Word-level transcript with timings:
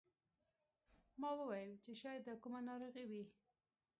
ما 1.21 1.29
وویل 1.39 1.71
چې 1.83 1.91
شاید 2.01 2.21
دا 2.27 2.33
کومه 2.41 2.59
ناروغي 2.69 3.05
وي. 3.09 3.23